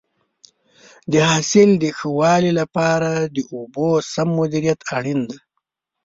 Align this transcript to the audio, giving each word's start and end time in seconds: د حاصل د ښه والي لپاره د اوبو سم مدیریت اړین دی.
د 1.11 1.13
حاصل 1.29 1.69
د 1.81 1.83
ښه 1.97 2.09
والي 2.19 2.51
لپاره 2.59 3.11
د 3.35 3.37
اوبو 3.53 3.89
سم 4.13 4.29
مدیریت 4.39 4.79
اړین 4.95 5.19
دی. 5.29 5.39